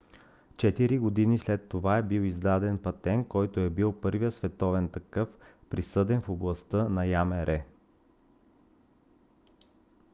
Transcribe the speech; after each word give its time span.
четири 0.57 0.97
години 0.99 1.37
след 1.39 1.69
това 1.69 1.97
е 1.97 2.03
бил 2.03 2.21
издаден 2.21 2.77
патент 2.77 3.27
който 3.27 3.59
е 3.59 3.69
бил 3.69 3.93
първият 4.01 4.33
световен 4.33 4.89
такъв 4.89 5.29
присъден 5.69 6.21
в 6.21 6.29
областта 6.29 6.89
на 6.89 7.05
ямр 7.05 7.61